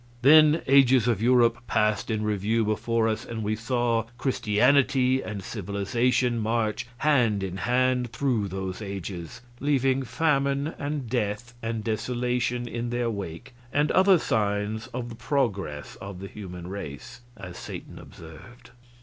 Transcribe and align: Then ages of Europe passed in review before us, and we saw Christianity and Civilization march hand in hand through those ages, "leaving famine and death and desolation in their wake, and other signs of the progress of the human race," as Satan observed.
Then 0.23 0.63
ages 0.65 1.07
of 1.07 1.21
Europe 1.21 1.59
passed 1.67 2.09
in 2.09 2.23
review 2.23 2.65
before 2.65 3.07
us, 3.07 3.23
and 3.23 3.43
we 3.43 3.55
saw 3.55 4.05
Christianity 4.17 5.21
and 5.21 5.43
Civilization 5.43 6.39
march 6.39 6.87
hand 6.97 7.43
in 7.43 7.57
hand 7.57 8.11
through 8.11 8.47
those 8.47 8.81
ages, 8.81 9.41
"leaving 9.59 10.01
famine 10.01 10.73
and 10.79 11.07
death 11.07 11.53
and 11.61 11.83
desolation 11.83 12.67
in 12.67 12.89
their 12.89 13.11
wake, 13.11 13.53
and 13.71 13.91
other 13.91 14.17
signs 14.17 14.87
of 14.87 15.09
the 15.09 15.13
progress 15.15 15.95
of 15.97 16.19
the 16.19 16.27
human 16.27 16.65
race," 16.65 17.21
as 17.37 17.55
Satan 17.59 17.99
observed. 17.99 18.71